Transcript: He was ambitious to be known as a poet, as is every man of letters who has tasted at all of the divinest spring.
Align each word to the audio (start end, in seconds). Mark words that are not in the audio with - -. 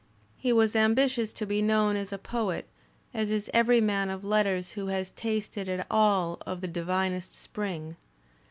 He 0.35 0.51
was 0.51 0.75
ambitious 0.75 1.31
to 1.33 1.45
be 1.45 1.61
known 1.61 1.95
as 1.95 2.11
a 2.11 2.17
poet, 2.17 2.65
as 3.13 3.29
is 3.29 3.51
every 3.53 3.79
man 3.79 4.09
of 4.09 4.23
letters 4.23 4.71
who 4.71 4.87
has 4.87 5.11
tasted 5.11 5.69
at 5.69 5.85
all 5.91 6.41
of 6.43 6.61
the 6.61 6.67
divinest 6.67 7.35
spring. 7.35 7.97